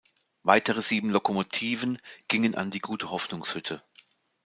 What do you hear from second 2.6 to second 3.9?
die Gutehoffnungshütte.